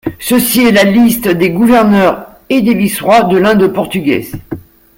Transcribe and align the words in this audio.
Ceci 0.17 0.61
est 0.63 0.71
la 0.71 0.83
liste 0.85 1.27
des 1.27 1.51
gouverneurs 1.51 2.25
et 2.49 2.63
des 2.63 2.73
vice-rois 2.73 3.21
de 3.25 3.37
l'Inde 3.37 3.67
portugaise. 3.67 4.35